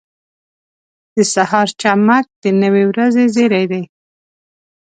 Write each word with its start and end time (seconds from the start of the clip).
•د 1.15 1.15
سهار 1.33 1.67
چمک 1.81 2.25
د 2.43 2.45
نوې 2.61 2.83
ورځې 2.91 3.25
زیری 3.35 3.65
دی. 3.71 3.83